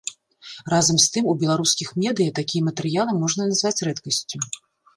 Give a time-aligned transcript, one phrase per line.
[0.73, 4.45] Разам з тым, у беларускіх медыя такія матэрыялы можна назваць рэдкасцю.